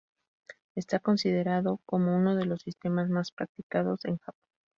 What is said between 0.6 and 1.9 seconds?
Está considerado